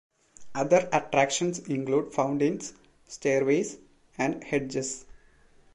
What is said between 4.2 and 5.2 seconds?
hedges.